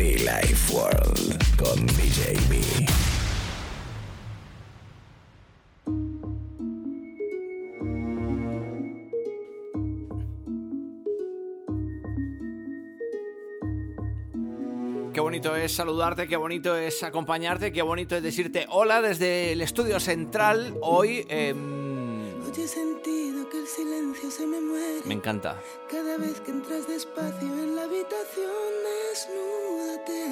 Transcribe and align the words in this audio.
Life 0.00 0.72
World 0.72 1.36
con 1.58 1.86
DJB. 1.86 2.88
Qué 15.12 15.20
bonito 15.20 15.54
es 15.54 15.72
saludarte, 15.72 16.26
qué 16.26 16.36
bonito 16.36 16.78
es 16.78 17.02
acompañarte, 17.02 17.70
qué 17.70 17.82
bonito 17.82 18.16
es 18.16 18.22
decirte 18.22 18.64
hola 18.70 19.02
desde 19.02 19.52
el 19.52 19.60
estudio 19.60 20.00
central. 20.00 20.78
Hoy 20.80 21.26
em, 21.28 21.79
Hoy 22.52 22.62
he 22.64 22.66
sentido 22.66 23.48
que 23.48 23.58
el 23.60 23.66
silencio 23.68 24.28
se 24.28 24.44
me 24.44 24.60
muere. 24.60 25.02
me 25.04 25.14
encanta. 25.14 25.56
Cada 25.88 26.16
vez 26.16 26.40
que 26.40 26.50
entras 26.50 26.88
despacio 26.88 27.46
en 27.46 27.76
la 27.76 27.84
habitación, 27.84 28.50
desnúdate 29.12 30.24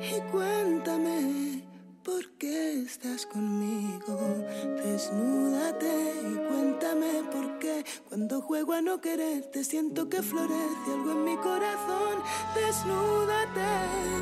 y 0.00 0.20
cuéntame 0.30 1.62
por 2.02 2.26
qué 2.38 2.80
estás 2.80 3.26
conmigo. 3.26 4.18
Desnúdate 4.82 5.92
y 6.32 6.34
cuéntame 6.48 7.22
por 7.30 7.58
qué 7.58 7.84
cuando 8.08 8.40
juego 8.40 8.72
a 8.72 8.80
no 8.80 8.98
quererte 9.02 9.64
siento 9.64 10.08
que 10.08 10.22
florece 10.22 10.90
algo 10.94 11.12
en 11.12 11.24
mi 11.24 11.36
corazón. 11.36 12.22
Desnúdate 12.54 13.60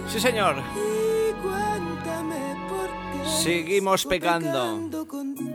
Sí, 0.08 0.18
señor. 0.18 0.56
y 0.74 1.32
cuéntame 1.42 2.56
por 2.68 2.88
qué 3.09 3.09
Seguimos 3.26 4.06
pecando. 4.06 4.90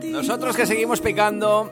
Nosotros 0.04 0.56
que 0.56 0.66
seguimos 0.66 1.00
pecando, 1.00 1.70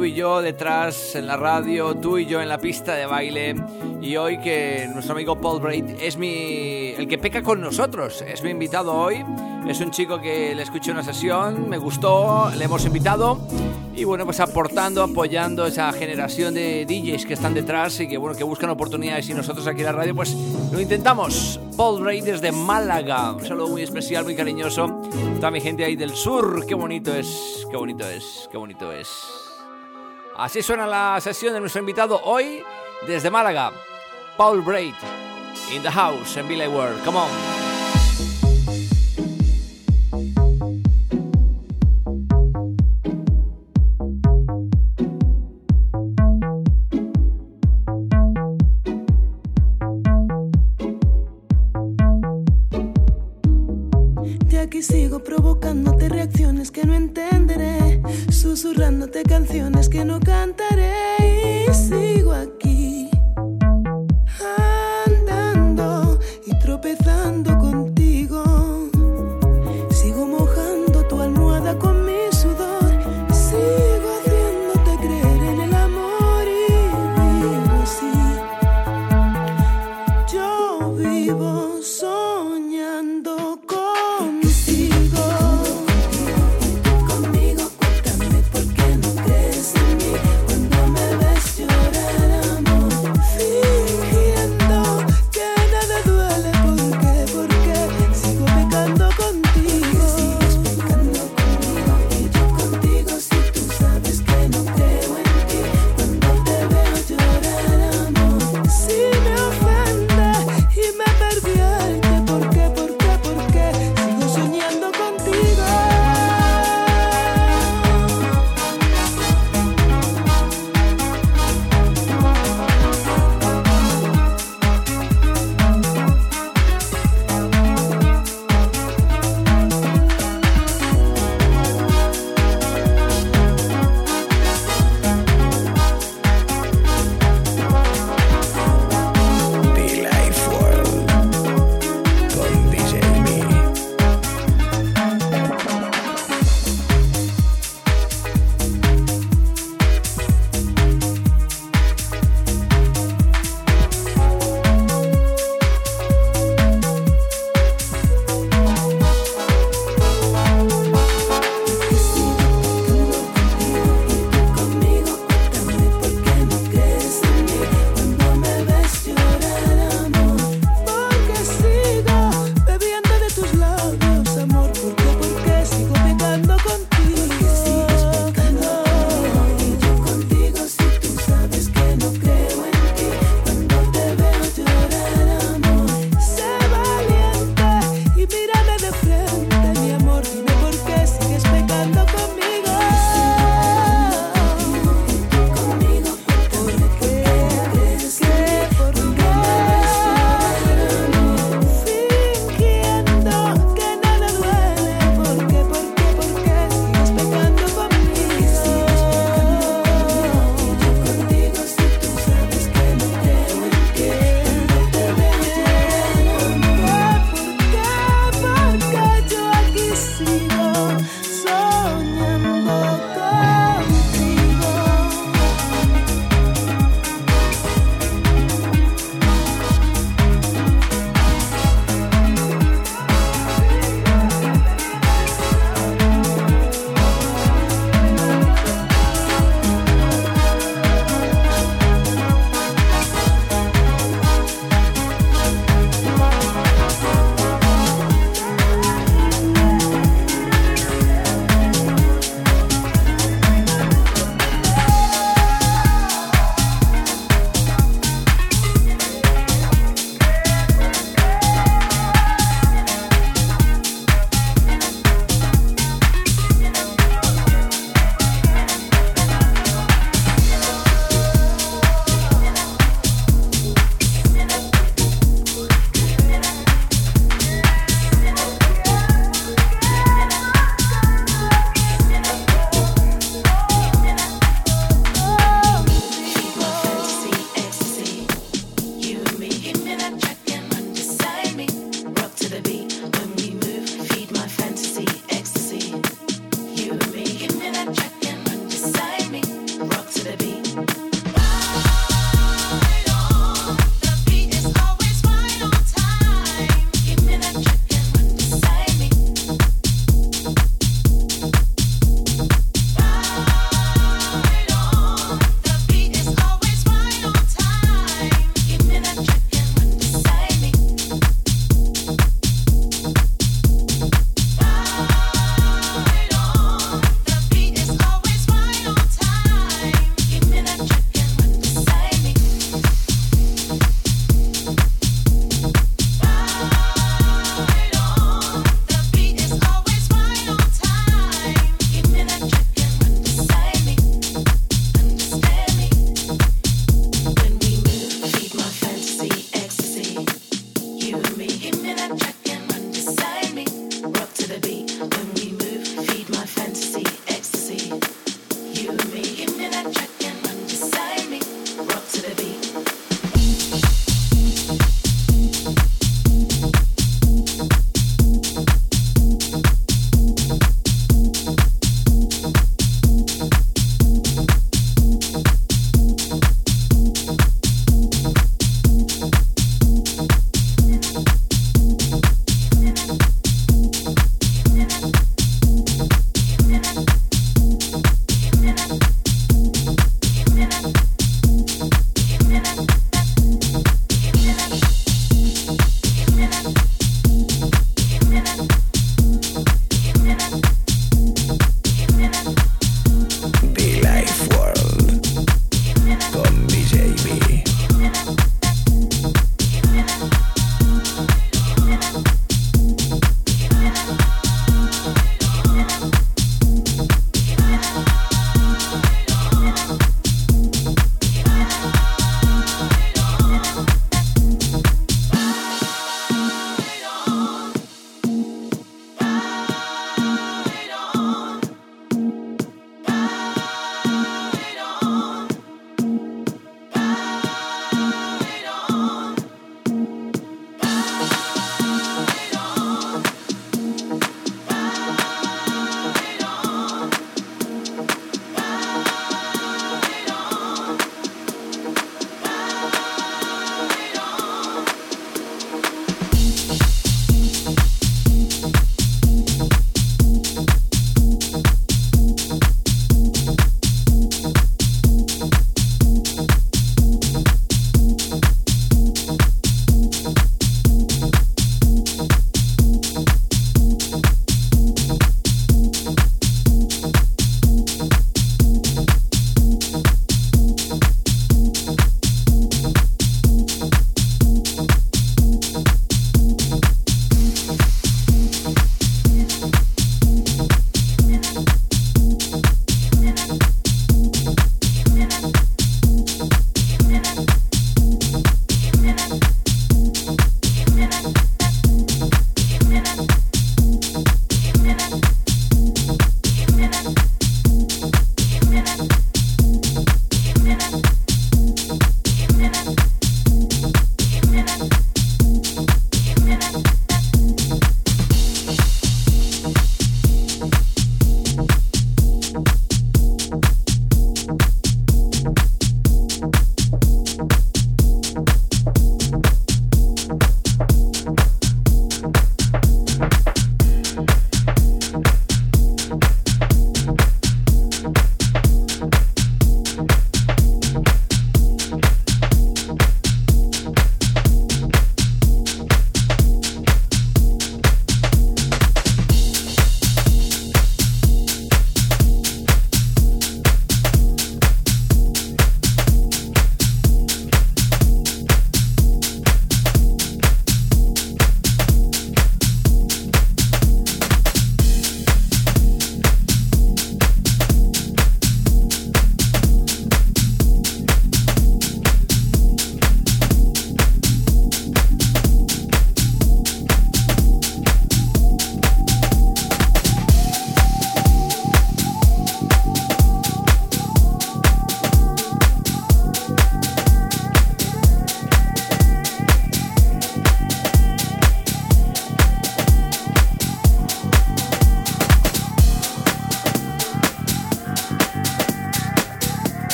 tú 0.00 0.06
y 0.06 0.14
yo 0.14 0.40
detrás 0.40 1.14
en 1.14 1.26
la 1.26 1.36
radio, 1.36 1.94
tú 1.94 2.16
y 2.16 2.24
yo 2.24 2.40
en 2.40 2.48
la 2.48 2.56
pista 2.56 2.94
de 2.94 3.04
baile. 3.04 3.54
Y 4.00 4.16
hoy 4.16 4.38
que 4.38 4.88
nuestro 4.90 5.12
amigo 5.12 5.38
Paul 5.38 5.60
Braid 5.60 6.00
es 6.00 6.16
mi. 6.16 6.94
el 6.96 7.06
que 7.06 7.18
peca 7.18 7.42
con 7.42 7.60
nosotros. 7.60 8.24
Es 8.26 8.42
mi 8.42 8.48
invitado 8.48 8.94
hoy. 8.94 9.22
Es 9.68 9.78
un 9.82 9.90
chico 9.90 10.18
que 10.18 10.54
le 10.54 10.62
escuché 10.62 10.90
una 10.90 11.02
sesión, 11.02 11.68
me 11.68 11.76
gustó, 11.76 12.50
le 12.56 12.64
hemos 12.64 12.86
invitado. 12.86 13.46
Y 13.94 14.04
bueno, 14.04 14.24
pues 14.24 14.40
aportando, 14.40 15.02
apoyando 15.02 15.66
esa 15.66 15.92
generación 15.92 16.54
de 16.54 16.86
DJs 16.86 17.26
que 17.26 17.34
están 17.34 17.52
detrás 17.52 18.00
y 18.00 18.08
que 18.08 18.16
bueno, 18.16 18.34
que 18.34 18.44
buscan 18.44 18.70
oportunidades 18.70 19.28
y 19.28 19.34
nosotros 19.34 19.66
aquí 19.66 19.80
en 19.80 19.86
la 19.86 19.92
radio, 19.92 20.14
pues 20.14 20.34
lo 20.72 20.80
intentamos. 20.80 21.60
Paul 21.76 22.02
Braid 22.02 22.24
desde 22.24 22.52
Málaga. 22.52 23.32
Un 23.32 23.44
saludo 23.44 23.68
muy 23.68 23.82
especial, 23.82 24.24
muy 24.24 24.34
cariñoso. 24.34 25.02
Toda 25.36 25.50
mi 25.50 25.60
gente 25.60 25.84
ahí 25.84 25.94
del 25.94 26.14
sur. 26.14 26.64
Qué 26.64 26.74
bonito 26.74 27.14
es, 27.14 27.66
qué 27.70 27.76
bonito 27.76 28.08
es, 28.08 28.48
qué 28.50 28.56
bonito 28.56 28.90
es. 28.92 29.49
Así 30.40 30.62
suena 30.62 30.86
la 30.86 31.20
sesión 31.20 31.52
de 31.52 31.60
nuestro 31.60 31.80
invitado 31.80 32.18
hoy 32.24 32.64
desde 33.06 33.28
Málaga. 33.28 33.72
Paul 34.38 34.62
Braid. 34.62 34.94
In 35.70 35.82
the 35.82 35.90
house 35.90 36.38
en 36.38 36.48
Billy 36.48 36.66
World. 36.66 37.04
Come 37.04 37.18
on. 37.18 37.59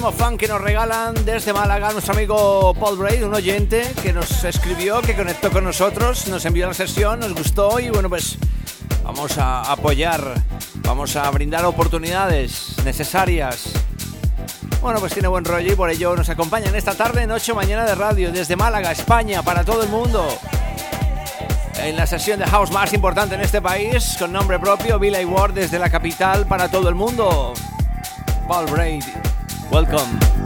Fan 0.00 0.38
que 0.38 0.48
nos 0.48 0.60
regalan 0.60 1.14
desde 1.26 1.52
Málaga 1.52 1.92
nuestro 1.92 2.14
amigo 2.14 2.72
Paul 2.72 2.96
Braid, 2.96 3.24
un 3.24 3.34
oyente 3.34 3.92
que 4.02 4.14
nos 4.14 4.42
escribió, 4.42 5.02
que 5.02 5.14
conectó 5.14 5.50
con 5.50 5.64
nosotros, 5.64 6.28
nos 6.28 6.44
envió 6.46 6.66
la 6.66 6.72
sesión, 6.72 7.20
nos 7.20 7.34
gustó 7.34 7.78
y 7.78 7.90
bueno 7.90 8.08
pues 8.08 8.38
vamos 9.04 9.36
a 9.36 9.60
apoyar, 9.70 10.34
vamos 10.78 11.14
a 11.16 11.30
brindar 11.30 11.66
oportunidades 11.66 12.76
necesarias. 12.84 13.70
Bueno, 14.80 14.98
pues 14.98 15.12
tiene 15.12 15.28
buen 15.28 15.44
rollo 15.44 15.72
y 15.72 15.76
por 15.76 15.90
ello 15.90 16.16
nos 16.16 16.30
acompaña 16.30 16.68
en 16.68 16.74
esta 16.74 16.94
tarde, 16.94 17.26
noche, 17.26 17.52
mañana 17.52 17.84
de 17.84 17.94
radio 17.94 18.32
desde 18.32 18.56
Málaga, 18.56 18.92
España, 18.92 19.42
para 19.42 19.62
todo 19.62 19.82
el 19.82 19.90
mundo. 19.90 20.26
En 21.76 21.96
la 21.96 22.06
sesión 22.06 22.38
de 22.38 22.46
house 22.46 22.70
más 22.70 22.94
importante 22.94 23.34
en 23.34 23.42
este 23.42 23.60
país, 23.60 24.16
con 24.18 24.32
nombre 24.32 24.58
propio, 24.58 24.98
Billy 24.98 25.24
Ward 25.26 25.52
desde 25.52 25.78
la 25.78 25.90
capital 25.90 26.46
para 26.46 26.70
todo 26.70 26.88
el 26.88 26.94
mundo. 26.94 27.52
Paul 28.48 28.66
Braid. 28.70 29.21
Welcome. 29.72 30.41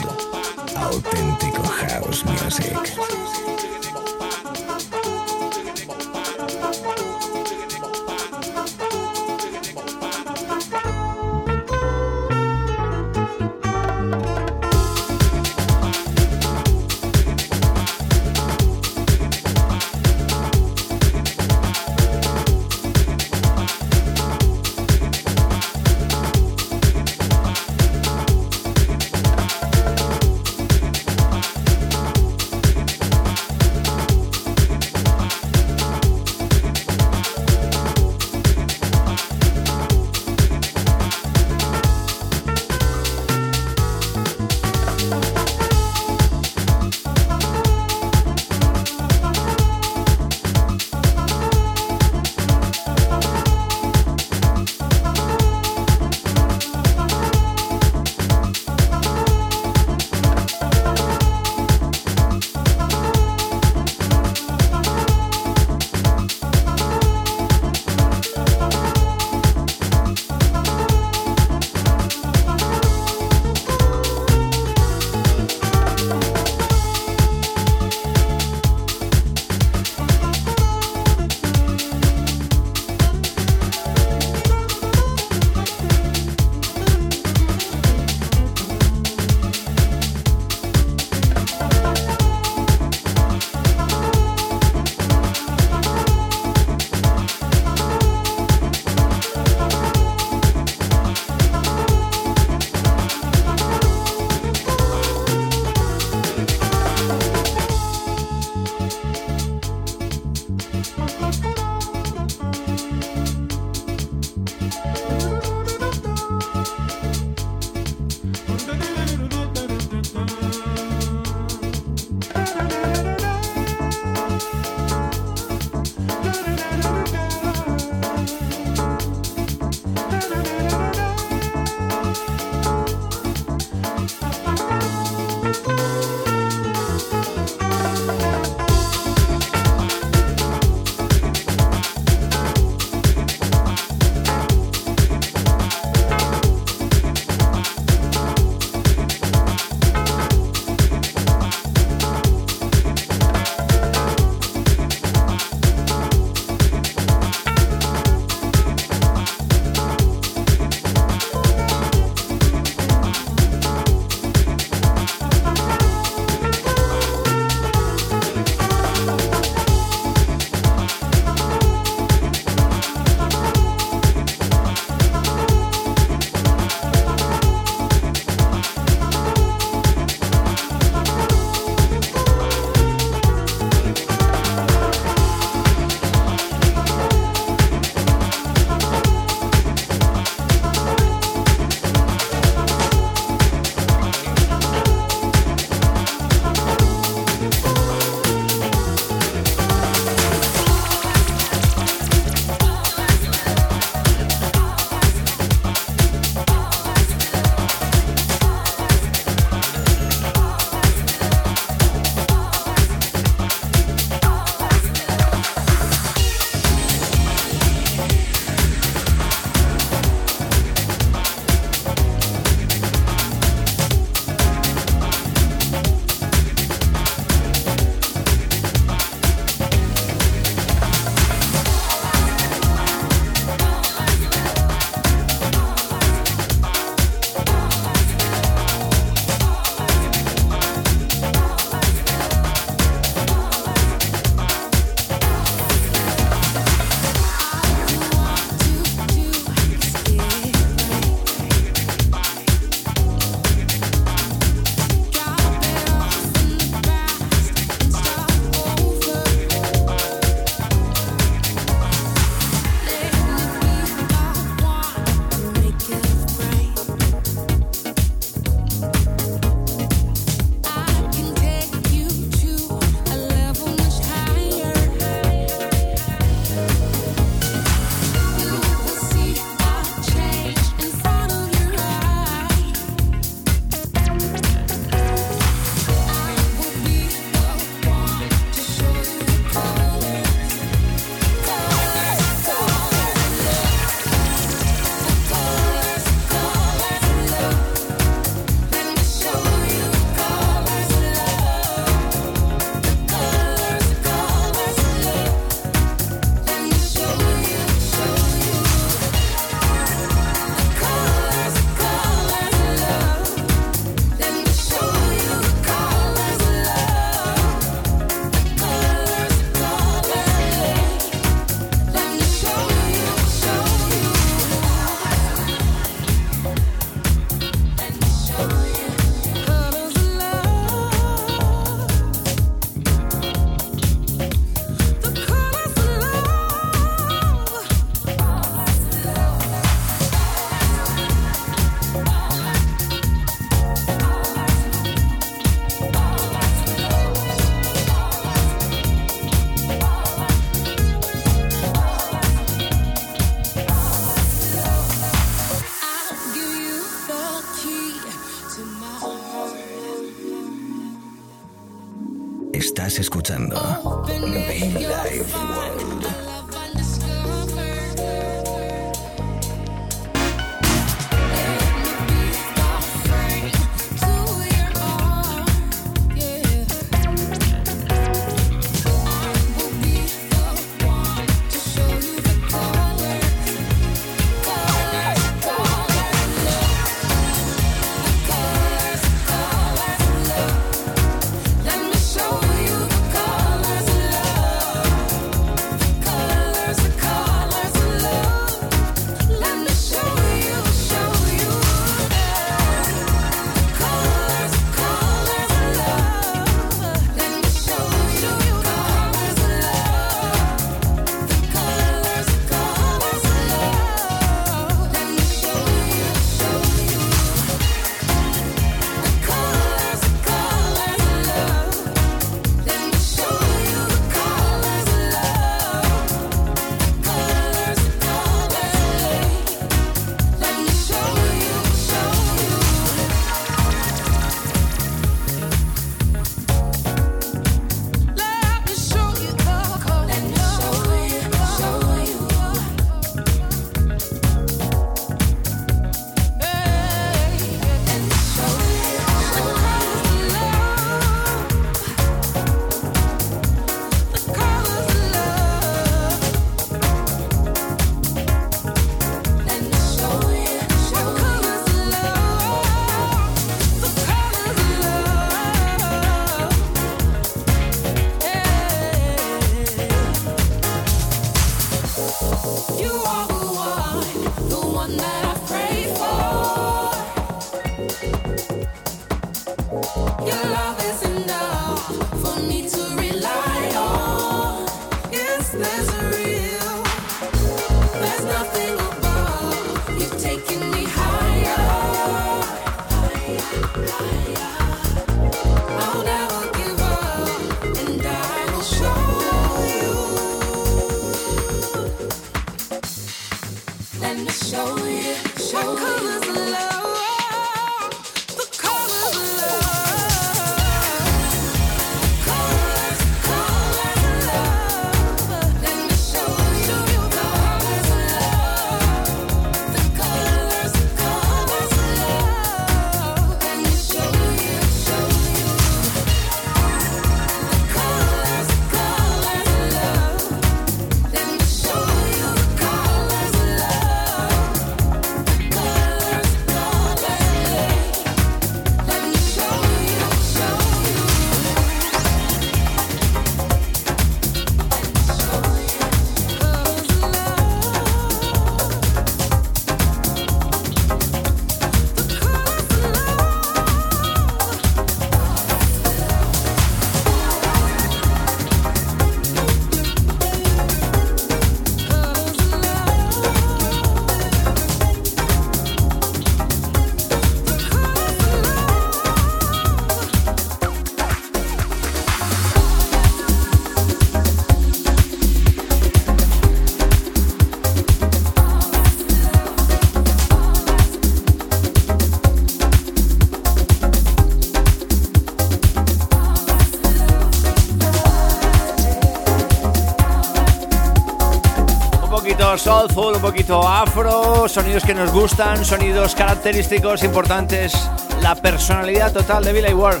Soulful, 592.66 593.14
un 593.14 593.20
poquito 593.20 593.62
afro, 593.62 594.48
sonidos 594.48 594.82
que 594.82 594.92
nos 594.92 595.12
gustan, 595.12 595.64
sonidos 595.64 596.16
característicos 596.16 597.04
importantes, 597.04 597.72
la 598.20 598.34
personalidad 598.34 599.12
total 599.12 599.44
de 599.44 599.52
Billy 599.52 599.72
Ward. 599.72 600.00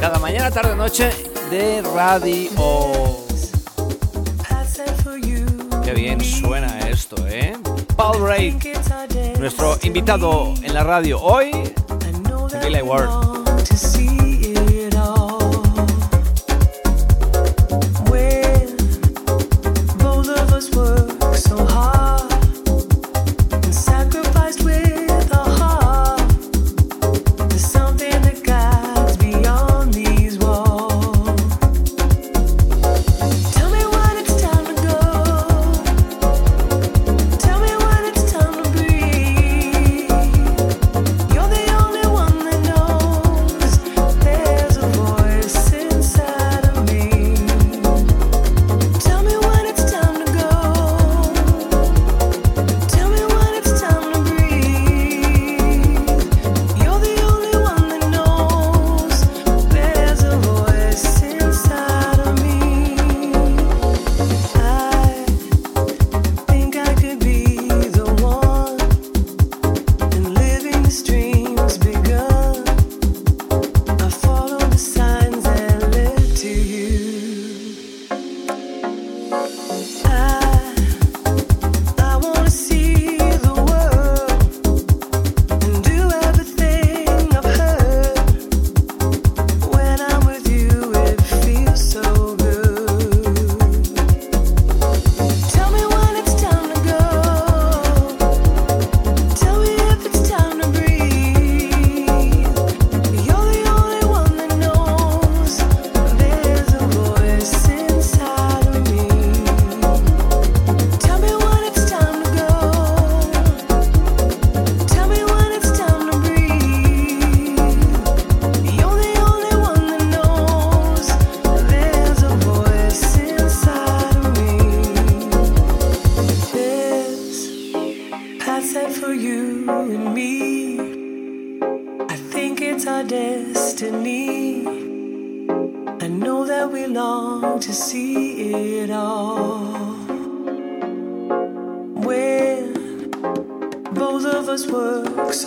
Cada 0.00 0.18
mañana, 0.18 0.50
tarde, 0.50 0.74
noche 0.74 1.10
de 1.50 1.82
radio. 1.82 2.48
Qué 5.84 5.92
bien 5.92 6.24
suena 6.24 6.88
esto, 6.88 7.16
¿eh? 7.26 7.54
Paul 7.96 8.26
Ray, 8.26 8.58
nuestro 9.38 9.76
invitado 9.82 10.54
en 10.62 10.72
la 10.72 10.84
radio 10.84 11.20
hoy, 11.20 11.50
Billy 12.62 12.80
Ward. 12.80 13.27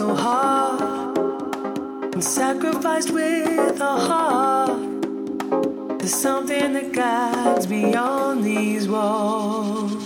So 0.01 0.15
hard 0.15 1.15
and 2.13 2.23
sacrificed 2.23 3.11
with 3.11 3.79
our 3.79 3.99
heart. 3.99 4.79
There's 5.99 6.15
something 6.15 6.73
that 6.73 6.91
guides 6.91 7.67
beyond 7.67 8.43
these 8.43 8.89
walls. 8.89 10.00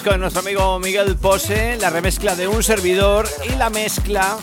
Disco 0.00 0.12
de 0.12 0.18
nuestro 0.18 0.40
amigo 0.40 0.78
Miguel 0.78 1.14
Pose, 1.16 1.76
la 1.76 1.90
remezcla 1.90 2.34
de 2.34 2.48
un 2.48 2.62
servidor 2.62 3.28
y 3.44 3.54
la 3.56 3.68
mezcla, 3.68 4.38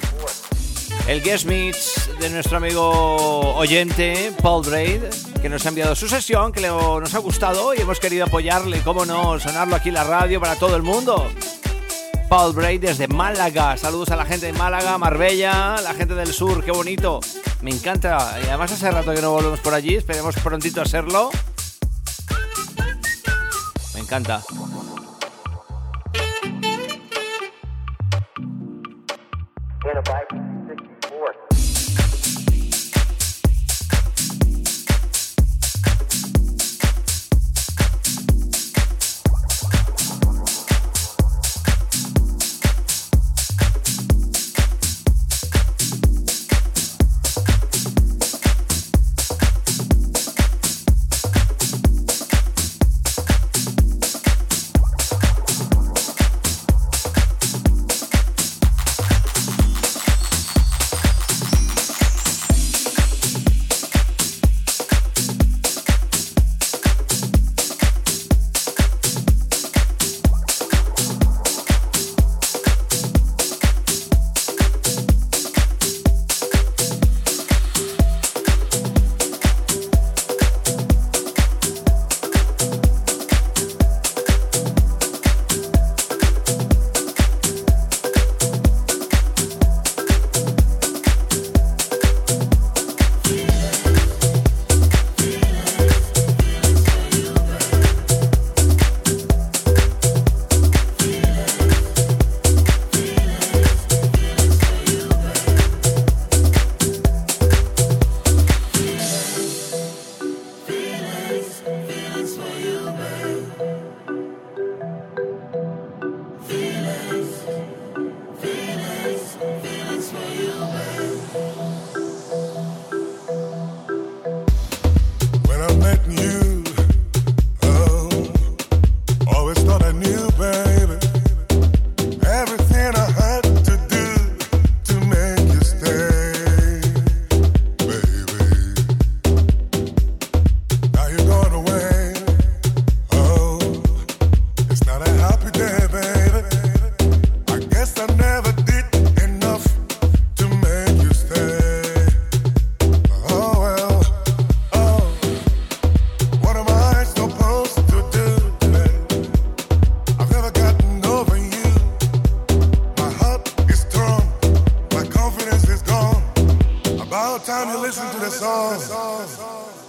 el 1.07 1.23
guest 1.23 1.45
mix 1.45 2.11
de 2.19 2.29
nuestro 2.29 2.57
amigo 2.57 3.55
oyente 3.55 4.31
Paul 4.43 4.63
Braid, 4.63 5.01
que 5.41 5.49
nos 5.49 5.65
ha 5.65 5.69
enviado 5.69 5.95
su 5.95 6.07
sesión, 6.07 6.51
que 6.51 6.61
nos 6.61 7.15
ha 7.15 7.17
gustado 7.17 7.73
y 7.73 7.79
hemos 7.79 7.99
querido 7.99 8.25
apoyarle, 8.25 8.81
cómo 8.81 9.03
no, 9.03 9.39
sonarlo 9.39 9.75
aquí 9.75 9.87
en 9.89 9.95
la 9.95 10.03
radio 10.03 10.39
para 10.39 10.57
todo 10.57 10.75
el 10.75 10.83
mundo. 10.83 11.27
Paul 12.29 12.53
Braid 12.53 12.81
desde 12.81 13.07
Málaga. 13.07 13.77
Saludos 13.77 14.11
a 14.11 14.15
la 14.15 14.25
gente 14.25 14.45
de 14.45 14.53
Málaga, 14.53 14.99
Marbella, 14.99 15.77
la 15.81 15.95
gente 15.95 16.13
del 16.13 16.33
sur, 16.33 16.63
qué 16.63 16.71
bonito. 16.71 17.19
Me 17.61 17.71
encanta. 17.71 18.35
Además 18.35 18.73
hace 18.73 18.91
rato 18.91 19.11
que 19.11 19.23
no 19.23 19.31
volvemos 19.31 19.59
por 19.61 19.73
allí, 19.73 19.95
esperemos 19.95 20.35
prontito 20.35 20.83
hacerlo. 20.83 21.31
Me 23.95 24.01
encanta. 24.01 24.43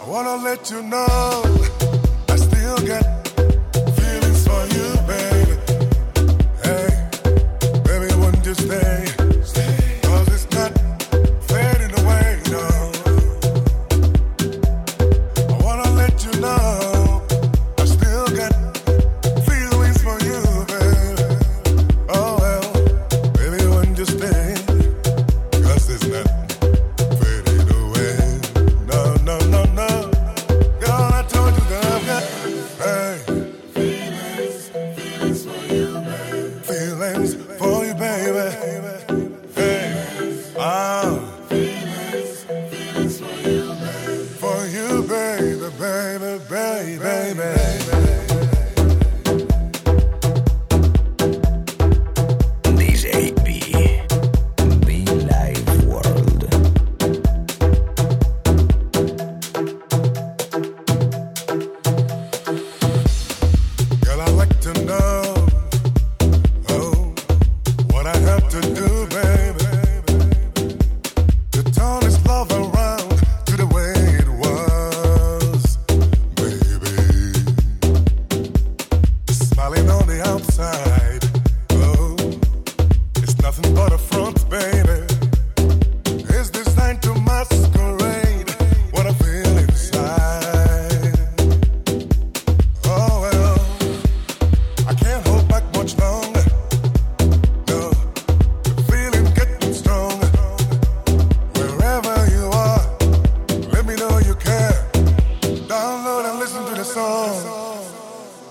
wanna 0.08 0.36
let 0.36 0.70
you 0.70 0.82
know 0.82 1.42
I 2.30 2.36
still 2.36 2.78
got 2.86 3.17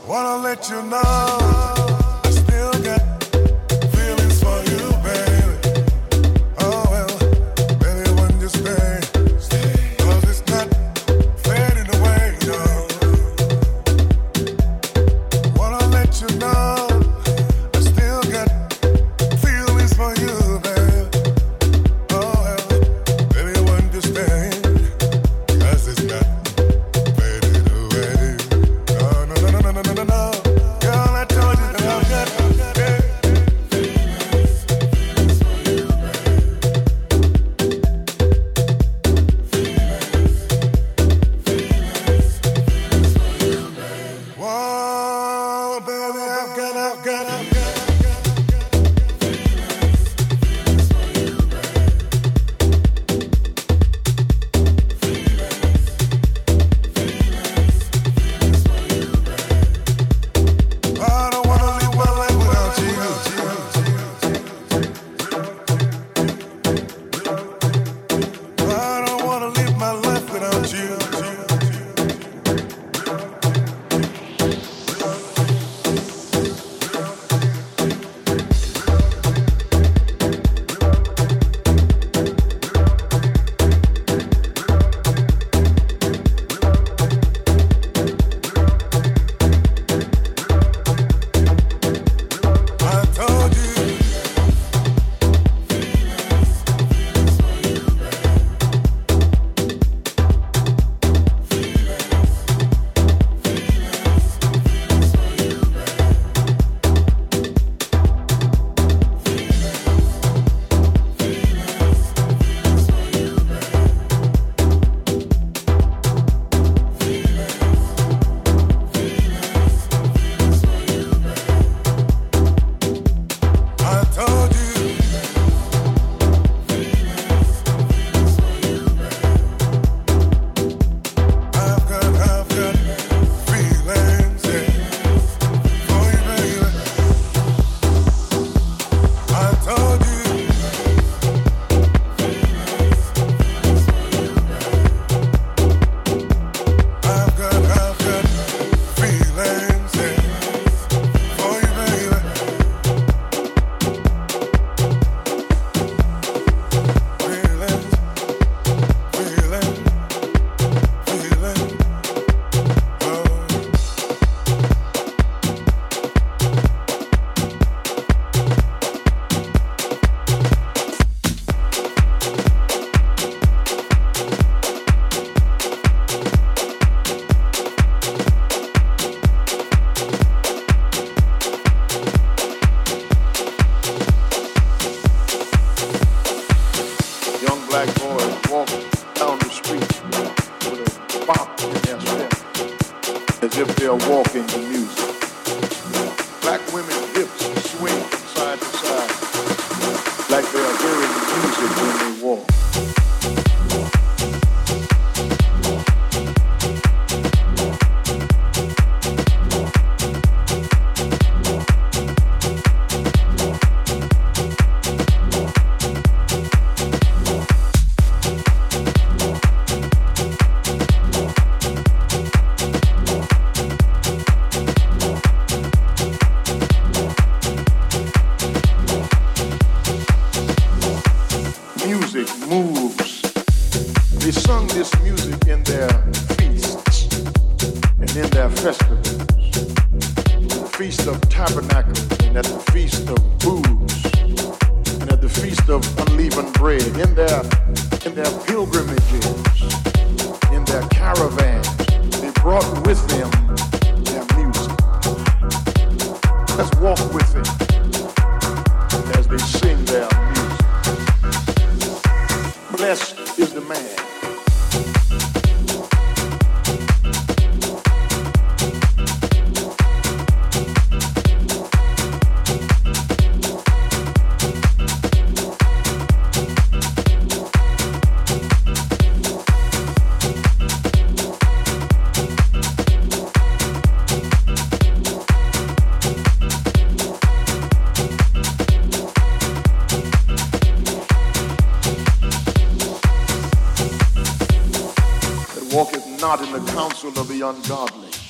Wanna 0.08 0.38
let 0.38 0.70
you 0.70 0.82
know. 0.84 1.77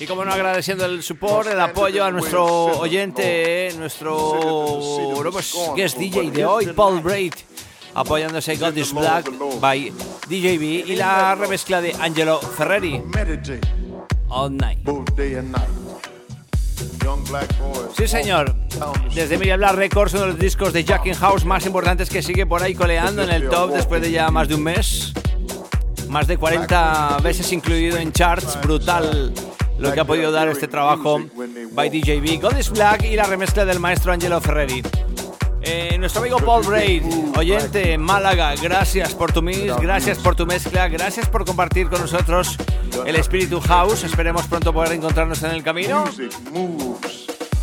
Como 0.07 0.23
no 0.23 0.31
agradeciendo 0.31 0.85
el 0.85 1.03
support, 1.03 1.47
el 1.49 1.59
apoyo 1.59 2.03
a 2.03 2.11
nuestro 2.11 2.45
oyente, 2.79 3.73
nuestro 3.77 5.13
pues, 5.31 5.53
guest 5.75 5.97
DJ 5.97 6.31
de 6.31 6.45
hoy, 6.45 6.67
Paul 6.67 7.01
Braid, 7.01 7.33
apoyándose 7.93 8.55
God 8.55 8.75
is 8.77 8.93
Black 8.93 9.29
by 9.59 9.91
DJB 10.27 10.87
y 10.87 10.95
la 10.95 11.35
remezcla 11.35 11.81
de 11.81 11.93
Angelo 11.99 12.39
Ferreri, 12.39 13.01
All 14.29 14.55
Night. 14.55 14.79
Sí, 17.95 18.07
señor. 18.07 18.55
Desde 19.13 19.37
Miriam 19.37 19.59
Black 19.59 19.75
Records, 19.75 20.13
uno 20.13 20.23
de 20.23 20.29
los 20.29 20.39
discos 20.39 20.73
de 20.73 20.83
Jackin 20.83 21.15
House 21.15 21.43
más 21.43 21.65
importantes 21.65 22.09
que 22.09 22.21
sigue 22.21 22.45
por 22.45 22.61
ahí 22.61 22.75
coleando 22.75 23.23
en 23.23 23.29
el 23.29 23.49
top 23.49 23.71
después 23.71 24.01
de 24.01 24.11
ya 24.11 24.29
más 24.29 24.47
de 24.47 24.55
un 24.55 24.63
mes 24.63 25.13
más 26.09 26.27
de 26.27 26.37
40 26.37 27.17
veces 27.21 27.51
incluido 27.51 27.97
en 27.97 28.13
charts, 28.13 28.57
brutal 28.61 29.33
lo 29.77 29.93
que 29.93 29.99
ha 29.99 30.05
podido 30.05 30.31
dar 30.31 30.47
este 30.47 30.67
trabajo 30.67 31.19
by 31.71 31.89
DJB, 31.89 32.41
God 32.41 32.57
is 32.57 32.69
Black 32.69 33.03
y 33.03 33.15
la 33.15 33.23
remezcla 33.23 33.65
del 33.65 33.79
maestro 33.79 34.11
Angelo 34.11 34.41
Ferreri. 34.41 34.83
Eh, 35.61 35.97
nuestro 35.99 36.21
amigo 36.21 36.37
Paul 36.39 36.65
Braid, 36.65 37.03
oyente 37.37 37.97
Málaga, 37.97 38.55
gracias 38.55 39.13
por 39.13 39.33
tu 39.33 39.41
mix, 39.41 39.75
gracias 39.81 40.17
por 40.19 40.35
tu 40.35 40.45
mezcla, 40.45 40.87
gracias 40.87 41.27
por 41.27 41.43
compartir 41.43 41.89
con 41.89 41.99
nosotros 41.99 42.57
el 43.05 43.15
espíritu 43.17 43.59
house. 43.59 44.03
Esperemos 44.03 44.45
pronto 44.47 44.71
poder 44.71 44.93
encontrarnos 44.93 45.43
en 45.43 45.51
el 45.51 45.63
camino. 45.63 46.05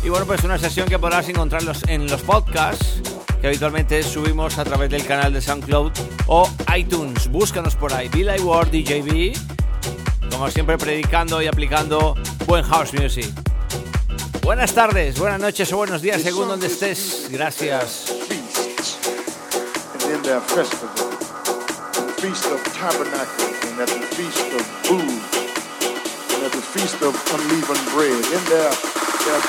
Y 0.03 0.09
bueno, 0.09 0.27
pues 0.27 0.43
una 0.43 0.59
sesión 0.59 0.87
que 0.87 0.99
podrás 0.99 1.27
encontrar 1.29 1.63
en 1.87 2.05
los 2.05 2.21
podcasts 2.21 3.01
que 3.41 3.47
habitualmente 3.47 4.03
subimos 4.03 4.59
a 4.59 4.63
través 4.63 4.89
del 4.91 5.03
canal 5.05 5.33
de 5.33 5.41
SoundCloud 5.41 5.91
o 6.27 6.47
iTunes. 6.77 7.27
Búscanos 7.29 7.75
por 7.75 7.91
ahí, 7.91 8.07
Billy 8.09 8.39
Ward 8.39 8.69
DJB, 8.69 9.35
como 10.31 10.49
siempre 10.49 10.77
predicando 10.77 11.41
y 11.41 11.47
aplicando 11.47 12.15
buen 12.45 12.63
house 12.63 12.93
music. 12.93 13.31
Buenas 14.41 14.73
tardes, 14.73 15.17
buenas 15.17 15.39
noches 15.39 15.71
o 15.73 15.77
buenos 15.77 16.01
días 16.01 16.21
según 16.21 16.47
donde 16.47 16.67
estés. 16.67 17.27
Gracias. 17.31 18.13
Feast 26.75 27.01
of 27.01 27.15
Unleavened 27.33 27.85
Bread. 27.95 28.11
In 28.11 28.43
their, 28.49 28.69
their 29.23 29.41